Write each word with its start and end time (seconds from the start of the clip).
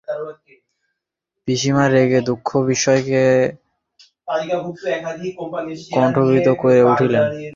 পিসিমা 1.47 1.85
রাগে 1.87 2.19
দুঃখে 2.27 2.57
বিস্ময়ে 2.67 3.25
কণ্টকিত 5.93 6.47
হইয়া 6.61 6.83
উঠিলেন। 6.91 7.25